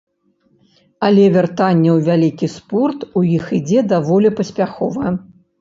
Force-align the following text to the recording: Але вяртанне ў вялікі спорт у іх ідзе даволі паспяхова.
Але 1.07 1.25
вяртанне 1.35 1.91
ў 1.97 2.09
вялікі 2.09 2.51
спорт 2.55 3.07
у 3.21 3.23
іх 3.37 3.45
ідзе 3.61 3.87
даволі 3.93 4.35
паспяхова. 4.41 5.17